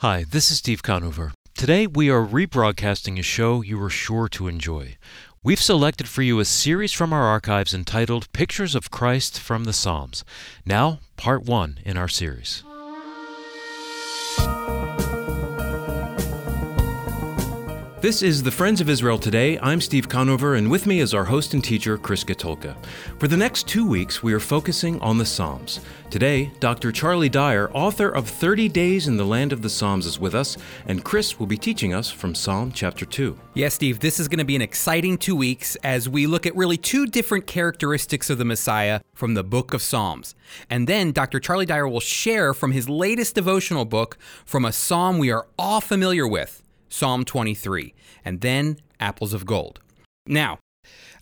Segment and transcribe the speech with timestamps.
[0.00, 1.32] Hi, this is Steve Conover.
[1.54, 4.98] Today we are rebroadcasting a show you are sure to enjoy.
[5.42, 9.72] We've selected for you a series from our archives entitled Pictures of Christ from the
[9.72, 10.22] Psalms.
[10.66, 12.62] Now, part one in our series.
[17.98, 19.58] This is the Friends of Israel Today.
[19.60, 22.76] I'm Steve Conover, and with me is our host and teacher, Chris Katulka.
[23.18, 25.80] For the next two weeks, we are focusing on the Psalms.
[26.10, 26.92] Today, Dr.
[26.92, 30.58] Charlie Dyer, author of 30 Days in the Land of the Psalms, is with us,
[30.86, 33.34] and Chris will be teaching us from Psalm chapter 2.
[33.54, 36.54] Yes, Steve, this is going to be an exciting two weeks as we look at
[36.54, 40.34] really two different characteristics of the Messiah from the book of Psalms.
[40.68, 41.40] And then Dr.
[41.40, 45.80] Charlie Dyer will share from his latest devotional book from a psalm we are all
[45.80, 46.62] familiar with.
[46.88, 49.80] Psalm 23, and then Apples of Gold.
[50.26, 50.58] Now,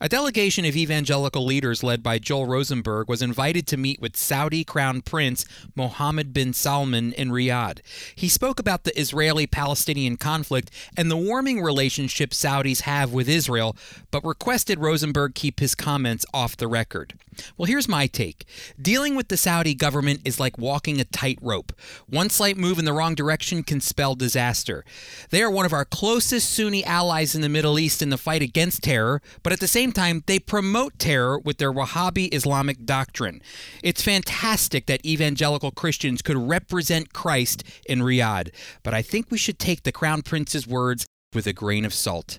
[0.00, 4.64] a delegation of evangelical leaders led by Joel Rosenberg was invited to meet with Saudi
[4.64, 7.80] Crown Prince Mohammed bin Salman in Riyadh.
[8.14, 13.76] He spoke about the Israeli Palestinian conflict and the warming relationship Saudis have with Israel,
[14.10, 17.14] but requested Rosenberg keep his comments off the record.
[17.56, 18.46] Well, here's my take.
[18.80, 21.72] Dealing with the Saudi government is like walking a tightrope.
[22.06, 24.84] One slight move in the wrong direction can spell disaster.
[25.30, 28.42] They are one of our closest Sunni allies in the Middle East in the fight
[28.42, 33.40] against terror, but at the same time, they promote terror with their Wahhabi Islamic doctrine.
[33.82, 38.50] It's fantastic that evangelical Christians could represent Christ in Riyadh,
[38.82, 42.38] but I think we should take the Crown Prince's words with a grain of salt.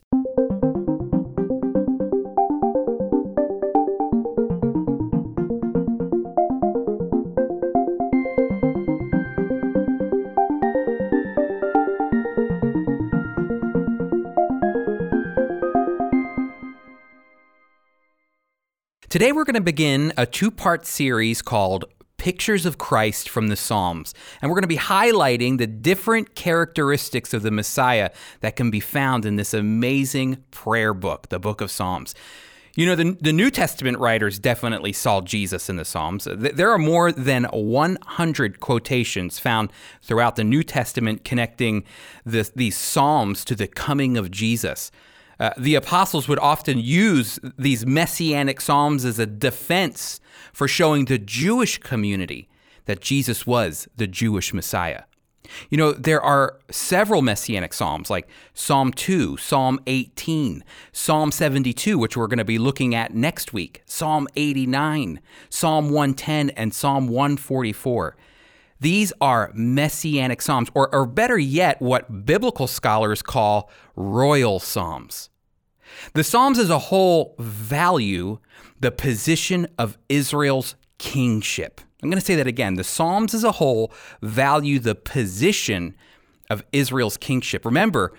[19.16, 21.86] Today, we're going to begin a two part series called
[22.18, 24.14] Pictures of Christ from the Psalms.
[24.42, 28.10] And we're going to be highlighting the different characteristics of the Messiah
[28.42, 32.14] that can be found in this amazing prayer book, the book of Psalms.
[32.76, 36.28] You know, the, the New Testament writers definitely saw Jesus in the Psalms.
[36.30, 39.72] There are more than 100 quotations found
[40.02, 41.86] throughout the New Testament connecting
[42.26, 44.92] the, these Psalms to the coming of Jesus.
[45.40, 50.20] Uh, the apostles would often use these messianic psalms as a defense
[50.54, 52.48] for showing the Jewish community
[52.86, 55.04] that Jesus was the Jewish Messiah.
[55.70, 62.18] You know, there are several messianic psalms like Psalm 2, Psalm 18, Psalm 72, which
[62.18, 65.20] we're going to be looking at next week, Psalm 89,
[65.50, 68.16] Psalm 110, and Psalm 144.
[68.80, 75.30] These are messianic psalms, or, or better yet, what biblical scholars call royal psalms.
[76.14, 78.40] The Psalms as a whole value
[78.80, 81.82] the position of Israel's kingship.
[82.04, 82.76] I'm going to say that again.
[82.76, 83.92] The Psalms as a whole
[84.22, 85.96] value the position
[86.50, 87.66] of Israel's kingship.
[87.66, 88.14] Remember,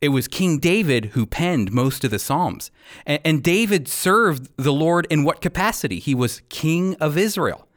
[0.00, 2.70] it was King David who penned most of the Psalms.
[3.06, 6.00] And, and David served the Lord in what capacity?
[6.00, 7.68] He was king of Israel.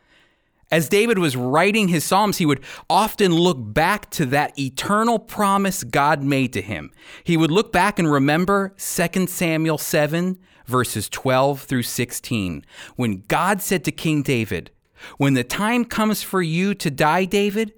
[0.71, 5.83] As David was writing his Psalms, he would often look back to that eternal promise
[5.83, 6.91] God made to him.
[7.23, 12.65] He would look back and remember 2 Samuel 7, verses 12 through 16,
[12.95, 14.71] when God said to King David,
[15.17, 17.73] When the time comes for you to die, David,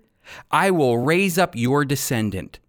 [0.49, 2.59] I will raise up your descendant,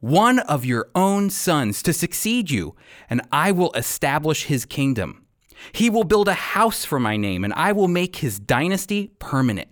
[0.00, 2.74] one of your own sons, to succeed you,
[3.08, 5.21] and I will establish his kingdom.
[5.70, 9.68] He will build a house for my name, and I will make his dynasty permanent.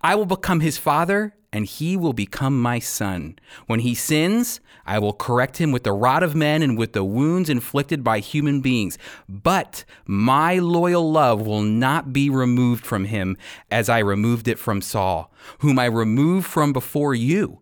[0.00, 3.38] I will become his father, and he will become my son.
[3.66, 7.04] When he sins, I will correct him with the rod of men and with the
[7.04, 8.96] wounds inflicted by human beings.
[9.28, 13.36] But my loyal love will not be removed from him
[13.70, 17.60] as I removed it from Saul, whom I removed from before you.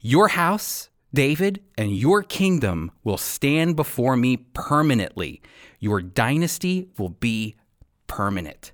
[0.00, 5.42] Your house, David, and your kingdom will stand before me permanently.
[5.78, 7.56] Your dynasty will be
[8.06, 8.72] permanent.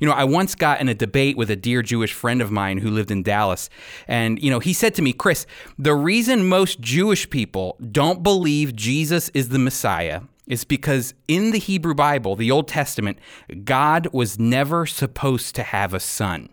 [0.00, 2.78] You know, I once got in a debate with a dear Jewish friend of mine
[2.78, 3.70] who lived in Dallas.
[4.06, 5.46] And, you know, he said to me, Chris,
[5.78, 11.58] the reason most Jewish people don't believe Jesus is the Messiah is because in the
[11.58, 13.18] Hebrew Bible, the Old Testament,
[13.64, 16.48] God was never supposed to have a son.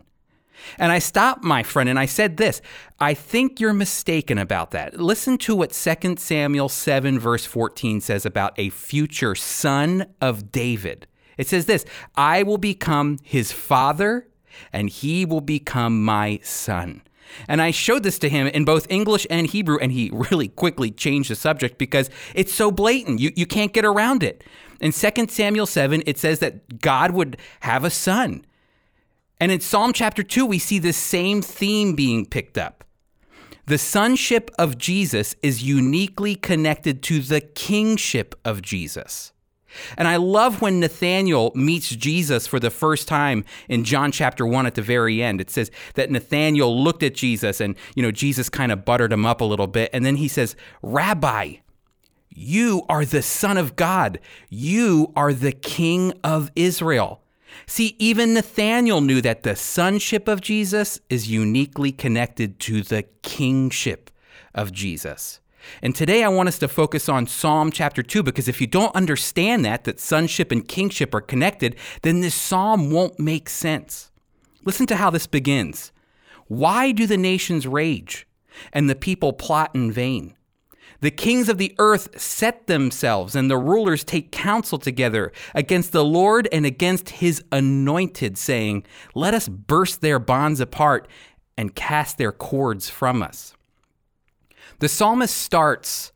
[0.77, 2.61] And I stopped my friend and I said this
[2.99, 4.99] I think you're mistaken about that.
[4.99, 11.07] Listen to what 2 Samuel 7, verse 14 says about a future son of David.
[11.37, 11.85] It says this
[12.15, 14.27] I will become his father,
[14.71, 17.01] and he will become my son.
[17.47, 20.91] And I showed this to him in both English and Hebrew, and he really quickly
[20.91, 23.19] changed the subject because it's so blatant.
[23.19, 24.43] You, you can't get around it.
[24.79, 28.45] In 2 Samuel 7, it says that God would have a son.
[29.39, 32.83] And in Psalm chapter 2, we see this same theme being picked up.
[33.67, 39.33] The sonship of Jesus is uniquely connected to the kingship of Jesus.
[39.97, 44.65] And I love when Nathanael meets Jesus for the first time in John chapter 1
[44.65, 45.41] at the very end.
[45.41, 49.25] It says that Nathanael looked at Jesus and, you know, Jesus kind of buttered him
[49.25, 49.89] up a little bit.
[49.91, 51.55] And then he says, Rabbi,
[52.29, 54.19] you are the Son of God.
[54.49, 57.21] You are the King of Israel.
[57.67, 64.11] See, even Nathanael knew that the sonship of Jesus is uniquely connected to the kingship
[64.53, 65.39] of Jesus.
[65.81, 68.95] And today I want us to focus on Psalm chapter 2 because if you don't
[68.95, 74.11] understand that, that sonship and kingship are connected, then this psalm won't make sense.
[74.63, 75.91] Listen to how this begins.
[76.47, 78.27] Why do the nations rage
[78.71, 80.35] and the people plot in vain?
[81.01, 86.05] The kings of the earth set themselves, and the rulers take counsel together against the
[86.05, 91.07] Lord and against his anointed, saying, Let us burst their bonds apart
[91.57, 93.53] and cast their cords from us.
[94.79, 96.11] The psalmist starts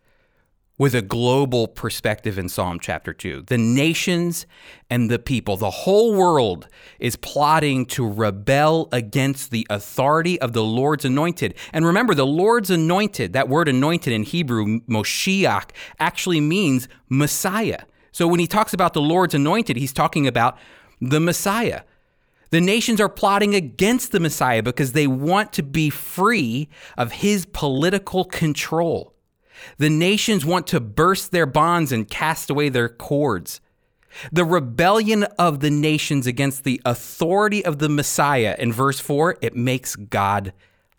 [0.80, 3.44] with a global perspective in Psalm chapter 2.
[3.48, 4.48] The nations
[4.90, 10.64] and the people, the whole world is plotting to rebel against the authority of the
[10.64, 11.54] Lord's anointed.
[11.74, 17.82] And remember, the Lord's anointed, that word anointed in Hebrew, Moshiach, actually means Messiah.
[18.14, 20.58] So when he talks about the Lord's anointed, he's talking about
[21.02, 21.82] the Messiah.
[22.52, 27.46] The nations are plotting against the Messiah because they want to be free of his
[27.46, 29.14] political control.
[29.78, 33.62] The nations want to burst their bonds and cast away their cords.
[34.32, 39.56] The rebellion of the nations against the authority of the Messiah in verse 4, it
[39.56, 40.54] makes God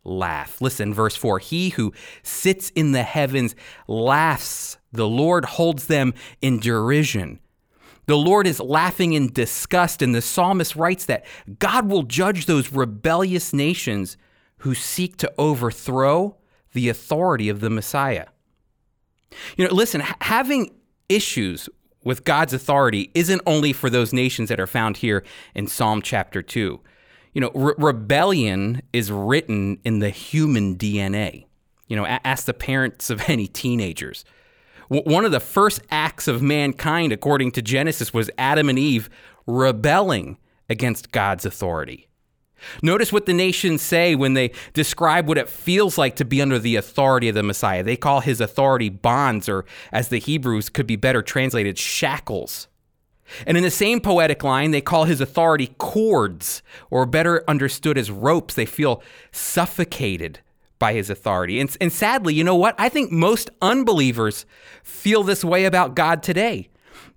[0.04, 0.60] laugh.
[0.60, 1.92] Listen, verse 4 He who
[2.22, 3.54] sits in the heavens
[3.88, 7.40] laughs, the Lord holds them in derision.
[8.06, 11.24] The Lord is laughing in disgust, and the psalmist writes that
[11.58, 14.16] God will judge those rebellious nations
[14.58, 16.36] who seek to overthrow
[16.72, 18.26] the authority of the Messiah.
[19.56, 20.74] You know, listen, having
[21.08, 21.68] issues
[22.04, 25.22] with God's authority isn't only for those nations that are found here
[25.54, 26.80] in Psalm chapter 2.
[27.32, 31.46] You know, re- rebellion is written in the human DNA.
[31.88, 34.24] You know, ask the parents of any teenagers.
[34.88, 39.08] One of the first acts of mankind, according to Genesis, was Adam and Eve
[39.46, 40.36] rebelling
[40.68, 42.08] against God's authority.
[42.82, 46.58] Notice what the nations say when they describe what it feels like to be under
[46.58, 47.82] the authority of the Messiah.
[47.82, 52.68] They call his authority bonds, or as the Hebrews could be better translated, shackles.
[53.46, 58.10] And in the same poetic line, they call his authority cords, or better understood as
[58.10, 58.54] ropes.
[58.54, 59.02] They feel
[59.32, 60.40] suffocated
[60.78, 61.60] by his authority.
[61.60, 62.74] And, and sadly, you know what?
[62.78, 64.46] I think most unbelievers
[64.82, 66.68] feel this way about God today.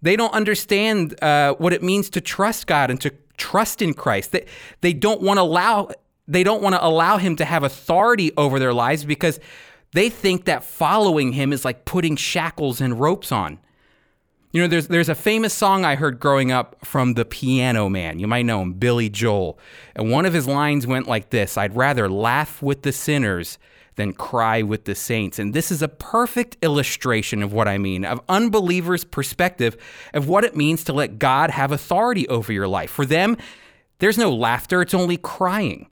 [0.02, 4.32] They don't understand uh, what it means to trust God and to trust in Christ.
[4.32, 4.46] They,
[4.82, 5.90] they don't want to allow
[6.28, 9.40] they don't want to allow him to have authority over their lives because
[9.92, 13.60] they think that following him is like putting shackles and ropes on.
[14.52, 18.20] You know, there's there's a famous song I heard growing up from the Piano Man.
[18.20, 19.58] You might know him, Billy Joel.
[19.96, 23.58] And one of his lines went like this: "I'd rather laugh with the sinners
[23.96, 28.06] than cry with the saints." And this is a perfect illustration of what I mean,
[28.06, 29.78] of unbelievers' perspective
[30.14, 32.90] of what it means to let God have authority over your life.
[32.90, 33.38] For them,
[34.00, 35.88] there's no laughter, it's only crying.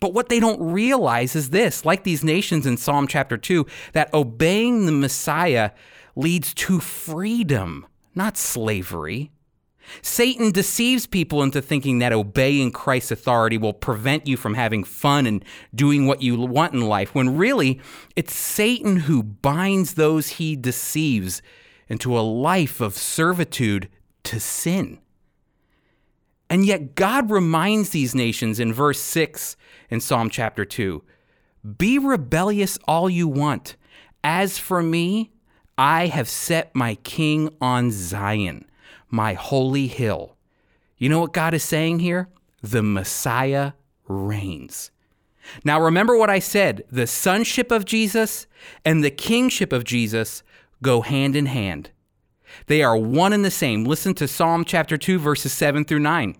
[0.00, 4.12] But what they don't realize is this, like these nations in Psalm chapter 2, that
[4.12, 5.70] obeying the Messiah
[6.14, 9.30] leads to freedom, not slavery.
[10.02, 15.26] Satan deceives people into thinking that obeying Christ's authority will prevent you from having fun
[15.26, 17.80] and doing what you want in life, when really
[18.16, 21.42] it's Satan who binds those he deceives
[21.88, 23.88] into a life of servitude
[24.24, 24.98] to sin.
[26.50, 29.56] And yet, God reminds these nations in verse 6
[29.90, 31.02] in Psalm chapter 2
[31.78, 33.76] Be rebellious all you want.
[34.22, 35.32] As for me,
[35.76, 38.64] I have set my king on Zion,
[39.10, 40.36] my holy hill.
[40.96, 42.28] You know what God is saying here?
[42.62, 43.72] The Messiah
[44.08, 44.90] reigns.
[45.64, 48.46] Now, remember what I said the sonship of Jesus
[48.84, 50.42] and the kingship of Jesus
[50.82, 51.90] go hand in hand.
[52.66, 53.84] They are one and the same.
[53.84, 56.36] Listen to Psalm chapter 2, verses 7 through 9.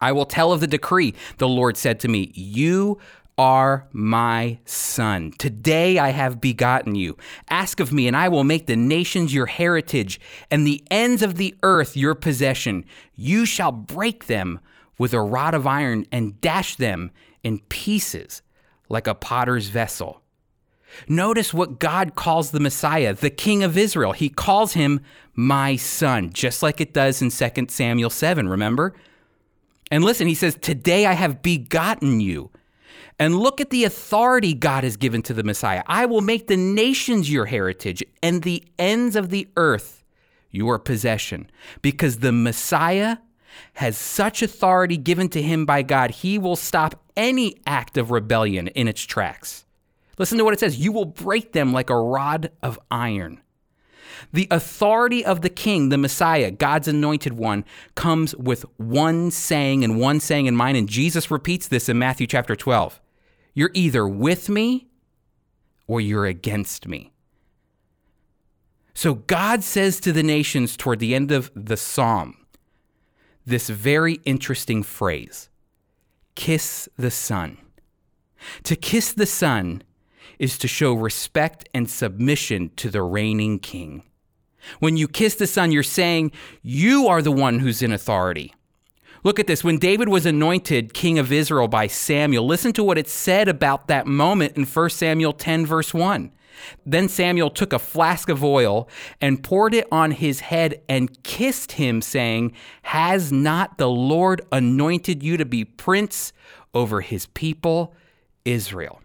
[0.00, 1.14] I will tell of the decree.
[1.38, 2.98] The Lord said to me, You
[3.36, 5.32] are my son.
[5.38, 7.16] Today I have begotten you.
[7.50, 11.36] Ask of me, and I will make the nations your heritage, and the ends of
[11.36, 12.84] the earth your possession.
[13.14, 14.60] You shall break them
[14.98, 17.10] with a rod of iron and dash them
[17.42, 18.42] in pieces
[18.88, 20.22] like a potter's vessel.
[21.08, 24.12] Notice what God calls the Messiah, the King of Israel.
[24.12, 25.00] He calls him
[25.34, 28.94] my son, just like it does in 2 Samuel 7, remember?
[29.90, 32.50] And listen, he says, Today I have begotten you.
[33.18, 35.82] And look at the authority God has given to the Messiah.
[35.86, 40.02] I will make the nations your heritage and the ends of the earth
[40.50, 41.50] your possession.
[41.82, 43.18] Because the Messiah
[43.74, 48.68] has such authority given to him by God, he will stop any act of rebellion
[48.68, 49.64] in its tracks.
[50.18, 53.40] Listen to what it says You will break them like a rod of iron.
[54.32, 60.00] The authority of the king, the Messiah, God's anointed one, comes with one saying and
[60.00, 60.76] one saying in mind.
[60.76, 63.00] And Jesus repeats this in Matthew chapter 12.
[63.54, 64.88] You're either with me
[65.86, 67.12] or you're against me.
[68.94, 72.36] So God says to the nations toward the end of the psalm
[73.46, 75.48] this very interesting phrase
[76.34, 77.58] kiss the Son.
[78.64, 79.82] To kiss the Son
[80.38, 84.02] is to show respect and submission to the reigning king.
[84.80, 86.32] When you kiss the Son, you're saying,
[86.62, 88.54] You are the one who's in authority.
[89.24, 89.64] Look at this.
[89.64, 93.88] When David was anointed king of Israel by Samuel, listen to what it said about
[93.88, 96.30] that moment in 1 Samuel 10, verse 1.
[96.84, 98.86] Then Samuel took a flask of oil
[99.22, 102.52] and poured it on his head and kissed him, saying,
[102.82, 106.34] Has not the Lord anointed you to be prince
[106.74, 107.94] over his people,
[108.44, 109.00] Israel?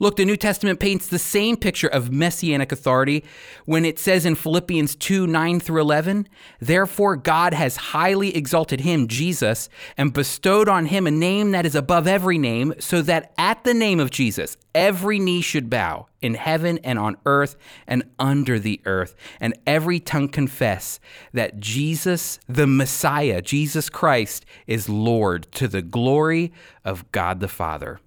[0.00, 3.24] Look, the New Testament paints the same picture of messianic authority
[3.64, 6.28] when it says in Philippians 2 9 through 11,
[6.60, 11.74] Therefore God has highly exalted him, Jesus, and bestowed on him a name that is
[11.74, 16.34] above every name, so that at the name of Jesus every knee should bow in
[16.34, 21.00] heaven and on earth and under the earth, and every tongue confess
[21.32, 26.52] that Jesus, the Messiah, Jesus Christ, is Lord to the glory
[26.84, 27.98] of God the Father.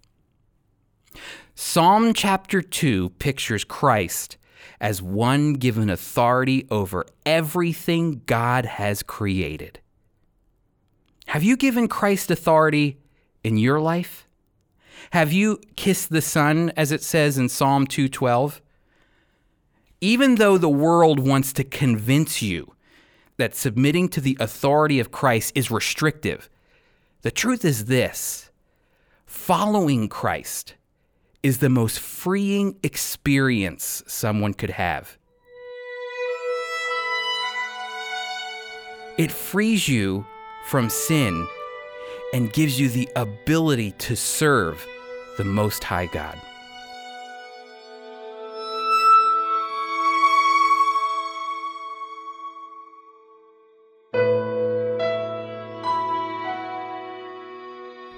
[1.55, 4.37] Psalm chapter 2 pictures Christ
[4.79, 9.79] as one given authority over everything God has created.
[11.27, 12.97] Have you given Christ authority
[13.43, 14.27] in your life?
[15.11, 18.61] Have you kissed the Son as it says in Psalm 212?
[20.01, 22.73] Even though the world wants to convince you
[23.37, 26.49] that submitting to the authority of Christ is restrictive,
[27.21, 28.49] the truth is this
[29.25, 30.75] following Christ
[31.43, 35.17] is the most freeing experience someone could have.
[39.17, 40.25] It frees you
[40.67, 41.48] from sin
[42.33, 44.86] and gives you the ability to serve
[45.38, 46.39] the Most High God.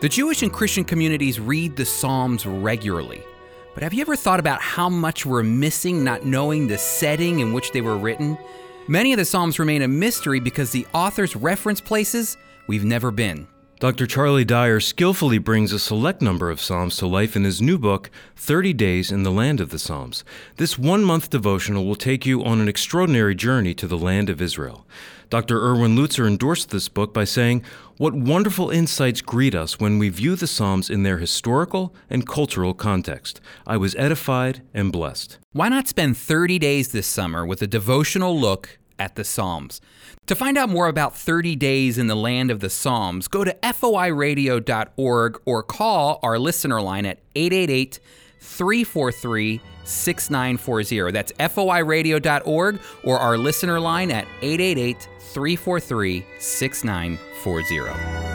[0.03, 3.23] The Jewish and Christian communities read the Psalms regularly.
[3.73, 7.53] But have you ever thought about how much we're missing not knowing the setting in
[7.53, 8.37] which they were written?
[8.89, 12.35] Many of the Psalms remain a mystery because the authors reference places
[12.67, 13.47] we've never been.
[13.83, 14.07] Dr.
[14.07, 18.09] Charlie Dyer skillfully brings a select number of Psalms to life in his new book,
[18.37, 20.23] 30 Days in the Land of the Psalms.
[20.55, 24.41] This one month devotional will take you on an extraordinary journey to the land of
[24.41, 24.87] Israel.
[25.29, 25.61] Dr.
[25.61, 27.61] Erwin Lutzer endorsed this book by saying,
[27.97, 32.73] What wonderful insights greet us when we view the Psalms in their historical and cultural
[32.73, 33.41] context.
[33.67, 35.39] I was edified and blessed.
[35.51, 39.81] Why not spend 30 days this summer with a devotional look at the Psalms?
[40.27, 43.53] To find out more about 30 Days in the Land of the Psalms, go to
[43.61, 47.99] foiradio.org or call our listener line at 888
[48.39, 51.11] 343 6940.
[51.11, 58.32] That's foiradio.org or our listener line at 888 343 6940.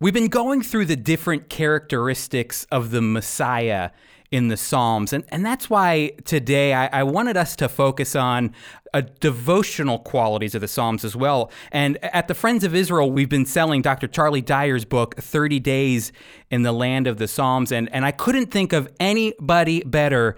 [0.00, 3.90] We've been going through the different characteristics of the Messiah
[4.32, 5.12] in the Psalms.
[5.12, 8.52] And, and that's why today I, I wanted us to focus on
[8.92, 11.52] a devotional qualities of the Psalms as well.
[11.70, 14.08] And at the Friends of Israel, we've been selling Dr.
[14.08, 16.10] Charlie Dyer's book, 30 Days
[16.50, 17.70] in the Land of the Psalms.
[17.70, 20.34] And, and I couldn't think of anybody better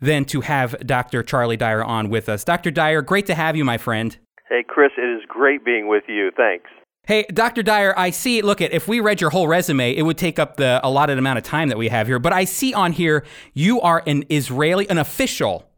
[0.00, 1.24] than to have Dr.
[1.24, 2.44] Charlie Dyer on with us.
[2.44, 2.70] Dr.
[2.70, 4.16] Dyer, great to have you, my friend.
[4.48, 6.30] Hey, Chris, it is great being with you.
[6.36, 6.70] Thanks.
[7.10, 7.64] Hey, Dr.
[7.64, 8.40] Dyer, I see.
[8.40, 11.38] Look at if we read your whole resume, it would take up the allotted amount
[11.38, 12.20] of time that we have here.
[12.20, 15.68] But I see on here you are an Israeli, an official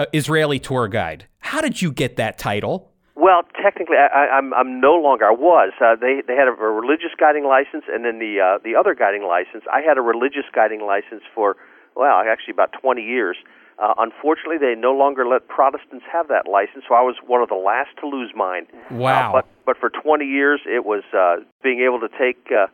[0.00, 1.28] uh, Israeli tour guide.
[1.38, 2.90] How did you get that title?
[3.14, 5.26] Well, technically, I, am I'm, I'm no longer.
[5.26, 5.70] I was.
[5.80, 8.96] Uh, they they had a, a religious guiding license, and then the uh, the other
[8.96, 9.62] guiding license.
[9.72, 11.54] I had a religious guiding license for
[11.94, 13.36] well, actually about 20 years.
[13.78, 17.48] Uh, unfortunately, they no longer let Protestants have that license, so I was one of
[17.48, 18.66] the last to lose mine.
[18.90, 19.30] Wow!
[19.30, 22.66] Uh, but but for 20 years, it was uh, being able to take uh,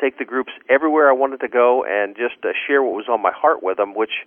[0.00, 3.20] take the groups everywhere I wanted to go and just uh, share what was on
[3.20, 4.24] my heart with them, which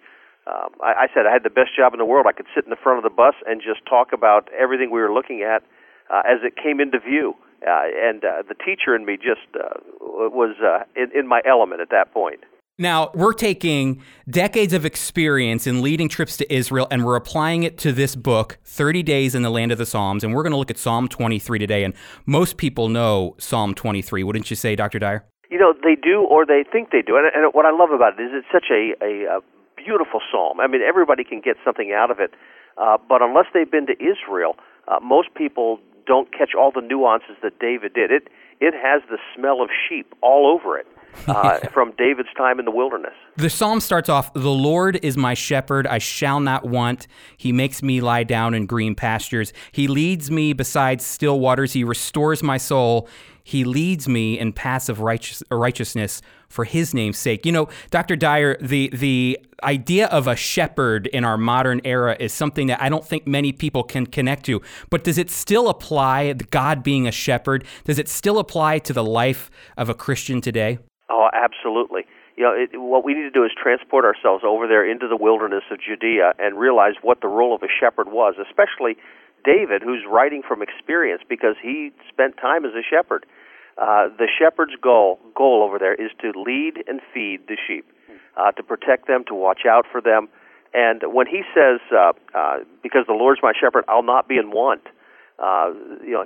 [0.47, 2.25] um, I, I said I had the best job in the world.
[2.27, 5.01] I could sit in the front of the bus and just talk about everything we
[5.01, 5.63] were looking at
[6.09, 7.35] uh, as it came into view.
[7.65, 11.81] Uh, and uh, the teacher in me just uh, was uh, in, in my element
[11.81, 12.39] at that point.
[12.81, 17.77] Now, we're taking decades of experience in leading trips to Israel and we're applying it
[17.79, 20.23] to this book, 30 Days in the Land of the Psalms.
[20.23, 21.83] And we're going to look at Psalm 23 today.
[21.83, 21.93] And
[22.25, 24.97] most people know Psalm 23, wouldn't you say, Dr.
[24.97, 25.25] Dyer?
[25.51, 27.17] You know, they do or they think they do.
[27.17, 29.41] And, and what I love about it is it's such a, a, a
[29.75, 30.61] beautiful psalm.
[30.61, 32.31] I mean, everybody can get something out of it.
[32.77, 34.55] Uh, but unless they've been to Israel,
[34.87, 38.09] uh, most people don't catch all the nuances that David did.
[38.09, 38.29] It,
[38.61, 40.87] it has the smell of sheep all over it
[41.27, 43.13] uh, from David's time in the wilderness.
[43.37, 47.07] The psalm starts off The Lord is my shepherd, I shall not want.
[47.37, 49.53] He makes me lie down in green pastures.
[49.71, 51.73] He leads me beside still waters.
[51.73, 53.07] He restores my soul.
[53.43, 57.45] He leads me in paths of righteous, righteousness for his name's sake.
[57.47, 58.15] You know, Dr.
[58.15, 62.89] Dyer, the the idea of a shepherd in our modern era is something that I
[62.89, 64.61] don't think many people can connect to.
[64.89, 69.03] But does it still apply, God being a shepherd, does it still apply to the
[69.03, 70.77] life of a Christian today?
[71.09, 72.05] Oh, absolutely.
[72.37, 75.17] You know, it, what we need to do is transport ourselves over there into the
[75.17, 78.95] wilderness of Judea and realize what the role of a shepherd was, especially
[79.43, 83.25] David, who's writing from experience because he spent time as a shepherd.
[83.77, 87.85] Uh, the shepherd's goal goal over there is to lead and feed the sheep,
[88.37, 90.27] uh, to protect them, to watch out for them.
[90.73, 94.51] And when he says, uh, uh, "Because the Lord's my shepherd, I'll not be in
[94.51, 94.85] want,"
[95.39, 95.71] uh,
[96.03, 96.25] you know,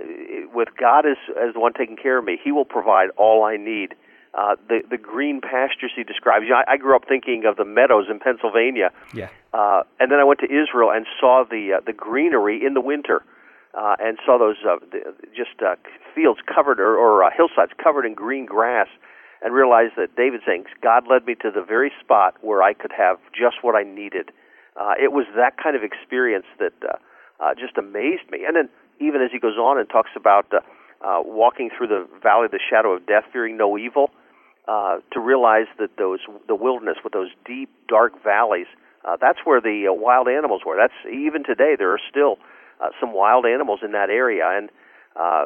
[0.54, 3.56] with God as as the one taking care of me, He will provide all I
[3.58, 3.94] need
[4.34, 6.44] uh, the the green pastures he describes.
[6.44, 8.92] You know, I, I grew up thinking of the meadows in Pennsylvania.
[9.14, 9.30] Yeah.
[9.54, 12.82] Uh, and then I went to Israel and saw the uh, the greenery in the
[12.82, 13.24] winter,
[13.74, 15.76] uh, and saw those uh, the, just uh,
[16.16, 18.88] fields covered or, or uh, hillsides covered in green grass,
[19.44, 22.92] and realized that David saying God led me to the very spot where I could
[22.92, 24.32] have just what I needed.
[24.76, 26.98] Uh, it was that kind of experience that uh,
[27.40, 28.46] uh, just amazed me.
[28.48, 30.62] And then even as he goes on and talks about uh,
[31.06, 34.10] uh, walking through the valley of the shadow of death, fearing no evil
[34.68, 38.68] uh, to realize that those the wilderness with those deep dark valleys
[39.06, 40.78] uh, that's where the uh, wild animals were.
[40.78, 42.38] That's even today there are still
[42.82, 44.44] uh, some wild animals in that area.
[44.46, 44.70] And
[45.16, 45.46] uh,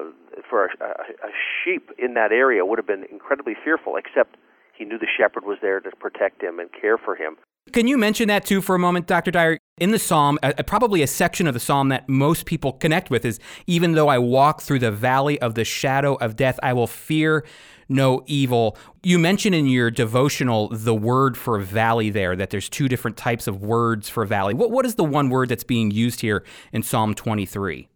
[0.50, 0.90] for a, a,
[1.28, 1.32] a
[1.64, 4.38] sheep in that area would have been incredibly fearful except
[4.74, 7.36] he knew the shepherd was there to protect him and care for him
[7.72, 9.32] can you mention that too for a moment, Dr.
[9.32, 9.58] Dyer?
[9.80, 13.40] In the psalm, probably a section of the psalm that most people connect with is
[13.68, 17.46] even though I walk through the valley of the shadow of death, I will fear
[17.90, 18.78] no evil.
[19.04, 23.48] You mentioned in your devotional the word for valley there, that there's two different types
[23.48, 24.54] of words for valley.
[24.54, 27.88] What, what is the one word that's being used here in Psalm 23?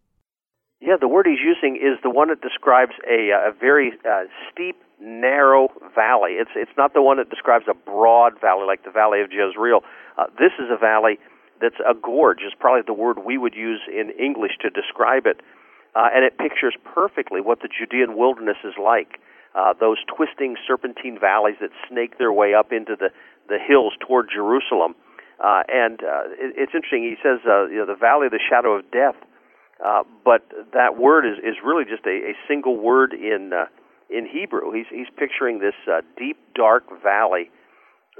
[0.79, 4.77] Yeah, the word he's using is the one that describes a, a very uh, steep,
[5.01, 6.33] narrow valley.
[6.33, 9.81] It's it's not the one that describes a broad valley like the Valley of Jezreel.
[10.17, 11.19] Uh, this is a valley
[11.59, 12.39] that's a gorge.
[12.45, 15.41] Is probably the word we would use in English to describe it,
[15.95, 19.19] uh, and it pictures perfectly what the Judean wilderness is like
[19.55, 23.09] uh, those twisting serpentine valleys that snake their way up into the,
[23.49, 24.95] the hills toward Jerusalem.
[25.43, 27.03] Uh, and uh, it, it's interesting.
[27.03, 29.15] He says, uh, you know, the valley of the shadow of death.
[29.83, 33.65] Uh, but that word is, is really just a, a single word in uh,
[34.11, 34.71] in Hebrew.
[34.71, 37.49] He's he's picturing this uh, deep, dark valley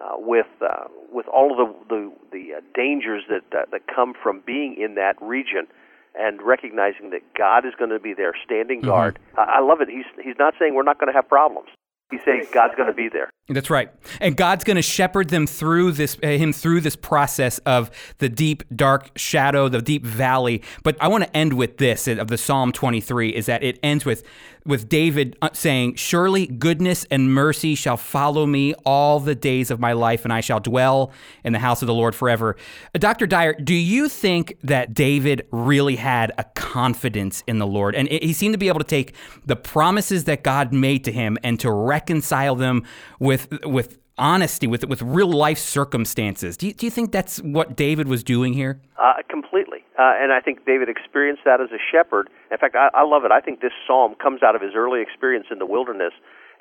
[0.02, 4.14] uh, with uh, with all of the the, the uh, dangers that uh, that come
[4.22, 5.68] from being in that region
[6.16, 8.90] and recognizing that God is going to be there, standing mm-hmm.
[8.90, 9.20] guard.
[9.32, 9.40] Mm-hmm.
[9.40, 9.90] I, I love it.
[9.90, 11.70] He's he's not saying we're not going to have problems.
[12.12, 13.30] He's saying God's going to be there.
[13.48, 17.58] That's right, and God's going to shepherd them through this, uh, him through this process
[17.60, 20.62] of the deep, dark shadow, the deep valley.
[20.84, 24.06] But I want to end with this of the Psalm 23 is that it ends
[24.06, 24.24] with
[24.66, 29.80] with David uh, saying, Surely goodness and mercy shall follow me all the days of
[29.80, 31.12] my life, and I shall dwell
[31.44, 32.56] in the house of the Lord forever.
[32.94, 33.28] Uh, Dr.
[33.28, 37.96] Dyer, do you think that David really had a confidence in the Lord?
[37.96, 41.38] And he seemed to be able to take the promises that God made to him
[41.44, 41.72] and to
[42.02, 42.84] reconcile them
[43.20, 46.58] with, with honesty, with, with real life circumstances.
[46.58, 48.82] Do you, do you think that's what David was doing here?
[48.98, 49.80] Uh, completely.
[50.00, 52.30] Uh, and I think David experienced that as a shepherd.
[52.52, 53.32] In fact, I, I love it.
[53.32, 56.14] I think this psalm comes out of his early experience in the wilderness,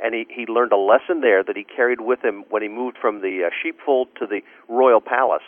[0.03, 2.97] and he, he learned a lesson there that he carried with him when he moved
[3.01, 5.47] from the uh, sheepfold to the royal palace.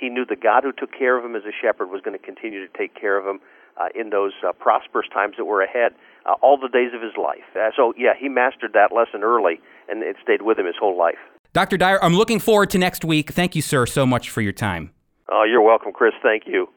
[0.00, 2.24] He knew the God who took care of him as a shepherd was going to
[2.24, 3.40] continue to take care of him
[3.76, 5.92] uh, in those uh, prosperous times that were ahead,
[6.26, 7.44] uh, all the days of his life.
[7.54, 10.98] Uh, so, yeah, he mastered that lesson early, and it stayed with him his whole
[10.98, 11.18] life.
[11.52, 11.76] Dr.
[11.76, 13.32] Dyer, I'm looking forward to next week.
[13.32, 14.90] Thank you, sir, so much for your time.
[15.30, 16.12] Oh, you're welcome, Chris.
[16.22, 16.68] Thank you.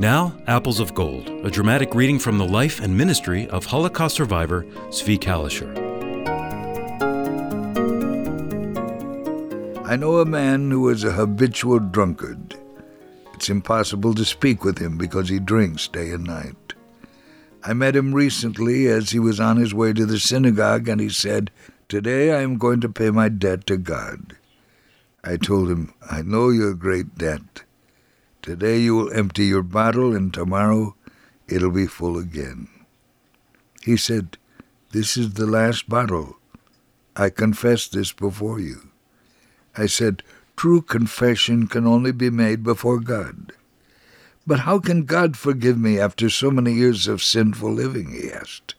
[0.00, 4.62] Now, Apples of Gold, a dramatic reading from the life and ministry of Holocaust survivor
[4.88, 5.90] Zvi Kalisher.
[9.84, 12.54] I know a man who is a habitual drunkard.
[13.40, 16.74] It's impossible to speak with him because he drinks day and night.
[17.64, 21.08] I met him recently as he was on his way to the synagogue, and he
[21.08, 21.50] said,
[21.88, 24.36] Today I am going to pay my debt to God.
[25.24, 27.64] I told him, I know your great debt.
[28.42, 30.94] Today you will empty your bottle, and tomorrow
[31.48, 32.68] it'll be full again.
[33.82, 34.36] He said,
[34.90, 36.36] This is the last bottle.
[37.16, 38.90] I confess this before you.
[39.78, 40.22] I said,
[40.60, 43.52] True confession can only be made before God.
[44.46, 48.10] But how can God forgive me after so many years of sinful living?
[48.10, 48.74] he asked.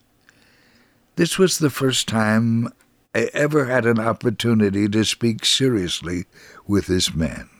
[1.16, 2.72] This was the first time
[3.16, 6.26] I ever had an opportunity to speak seriously
[6.68, 7.50] with this man.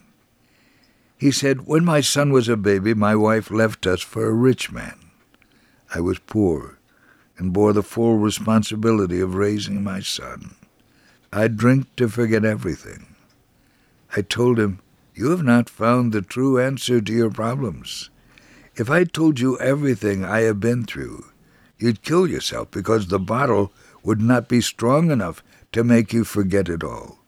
[1.18, 4.70] He said, When my son was a baby, my wife left us for a rich
[4.70, 5.00] man.
[5.92, 6.78] I was poor
[7.38, 10.54] and bore the full responsibility of raising my son.
[11.32, 13.11] I drink to forget everything.
[14.14, 14.80] I told him,
[15.14, 18.10] You have not found the true answer to your problems.
[18.76, 21.26] If I told you everything I have been through,
[21.78, 23.72] you'd kill yourself because the bottle
[24.02, 27.18] would not be strong enough to make you forget it all.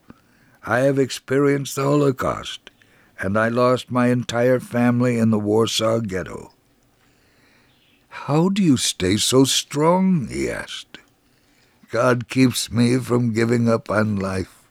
[0.64, 2.70] I have experienced the Holocaust,
[3.18, 6.53] and I lost my entire family in the Warsaw Ghetto.
[8.09, 10.29] How do you stay so strong?
[10.29, 10.99] he asked.
[11.90, 14.63] God keeps me from giving up on life.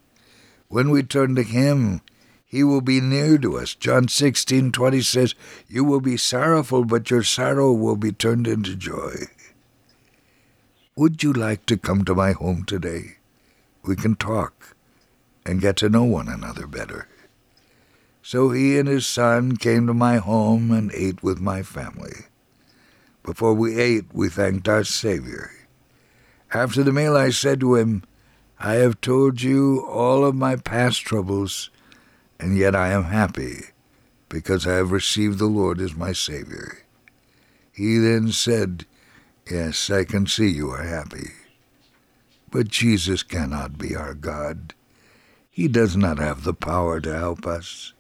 [0.74, 2.02] When we turn to Him,
[2.48, 3.76] He will be near to us.
[3.76, 5.36] John sixteen twenty says,
[5.68, 9.28] You will be sorrowful, but your sorrow will be turned into joy.
[10.96, 13.18] Would you like to come to my home today?
[13.84, 14.76] We can talk
[15.46, 17.08] and get to know one another better.
[18.24, 22.26] So he and his son came to my home and ate with my family.
[23.22, 25.52] Before we ate, we thanked our Savior.
[26.52, 28.06] After the meal, I said to him,
[28.66, 31.70] I have told you all of my past troubles,
[32.40, 33.66] and yet I am happy
[34.30, 36.78] because I have received the Lord as my Savior.
[37.74, 38.86] He then said,
[39.52, 41.32] Yes, I can see you are happy.
[42.52, 44.74] But Jesus cannot be our God.
[45.52, 47.92] He does not have the power to help us.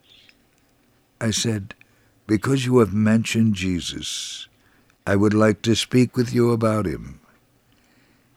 [1.19, 1.76] I said,
[2.26, 4.47] Because you have mentioned Jesus,
[5.06, 7.19] I would like to speak with you about him.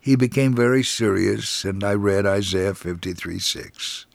[0.06, 4.06] He became very serious, and I read Isaiah 53 6.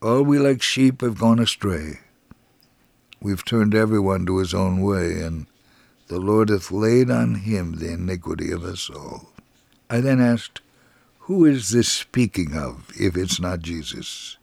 [0.00, 2.00] All we like sheep have gone astray.
[3.20, 5.44] We've turned everyone to his own way, and
[6.06, 9.28] the Lord hath laid on him the iniquity of us all.
[9.90, 10.62] I then asked,
[11.18, 14.38] Who is this speaking of, if it's not Jesus?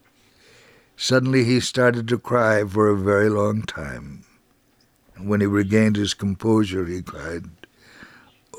[0.96, 4.26] Suddenly he started to cry for a very long time.
[5.16, 7.46] And when he regained his composure, he cried,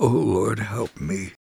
[0.00, 1.35] oh Lord, help me.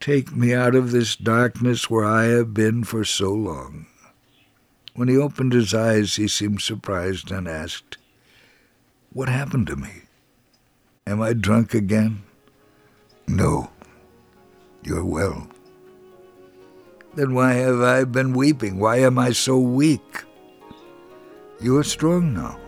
[0.00, 3.86] Take me out of this darkness where I have been for so long.
[4.94, 7.96] When he opened his eyes, he seemed surprised and asked,
[9.12, 10.02] What happened to me?
[11.06, 12.22] Am I drunk again?
[13.26, 13.70] No.
[14.82, 15.48] You're well.
[17.14, 18.78] Then why have I been weeping?
[18.78, 20.24] Why am I so weak?
[21.60, 22.58] You are strong now.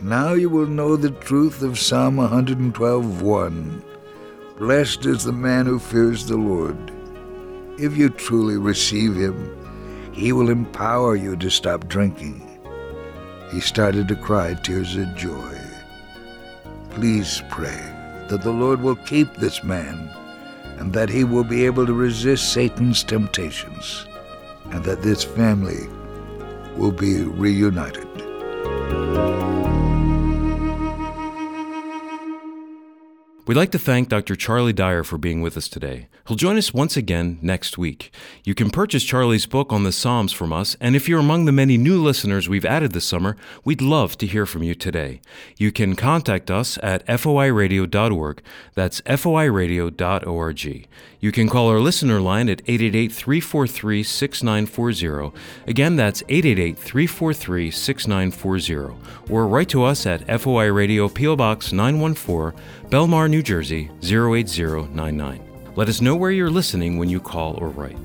[0.00, 3.82] Now you will know the truth of Psalm 112:1.
[4.58, 6.90] Blessed is the man who fears the Lord.
[7.78, 9.56] If you truly receive him,
[10.12, 12.42] he will empower you to stop drinking.
[13.52, 15.56] He started to cry tears of joy.
[16.90, 17.78] Please pray
[18.28, 20.10] that the Lord will keep this man
[20.80, 24.06] and that he will be able to resist Satan's temptations
[24.72, 25.86] and that this family
[26.76, 28.07] will be reunited.
[33.48, 34.36] We'd like to thank Dr.
[34.36, 36.08] Charlie Dyer for being with us today.
[36.26, 38.12] He'll join us once again next week.
[38.44, 41.52] You can purchase Charlie's book on the Psalms from us, and if you're among the
[41.52, 45.22] many new listeners we've added this summer, we'd love to hear from you today.
[45.56, 48.42] You can contact us at foiradio.org.
[48.74, 50.88] That's foiradio.org.
[51.20, 55.36] You can call our listener line at 888 343 6940.
[55.66, 58.96] Again, that's 888 343 6940.
[59.28, 61.34] Or write to us at FOI Radio, P.O.
[61.34, 65.40] Box 914, Bellmawr, New Jersey 08099.
[65.74, 67.98] Let us know where you're listening when you call or write.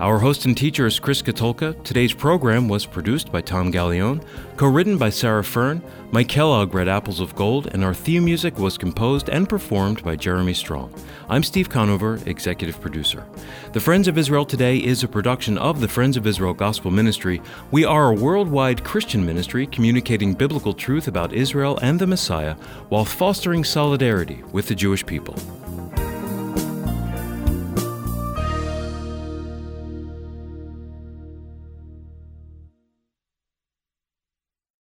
[0.00, 1.82] Our host and teacher is Chris Katulka.
[1.82, 4.24] Today's program was produced by Tom Gallione,
[4.56, 5.82] co written by Sarah Fern.
[6.12, 10.14] Mike Kellogg read Apples of Gold, and our theme music was composed and performed by
[10.14, 10.94] Jeremy Strong.
[11.28, 13.26] I'm Steve Conover, executive producer.
[13.72, 17.42] The Friends of Israel Today is a production of the Friends of Israel Gospel Ministry.
[17.72, 22.54] We are a worldwide Christian ministry communicating biblical truth about Israel and the Messiah
[22.88, 25.34] while fostering solidarity with the Jewish people.